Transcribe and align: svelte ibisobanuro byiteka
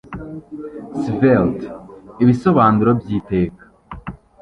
svelte 1.03 1.65
ibisobanuro 2.23 2.91
byiteka 2.99 3.63